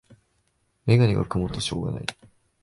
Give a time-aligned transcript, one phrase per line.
[0.87, 2.05] メガネがくもってしょうがない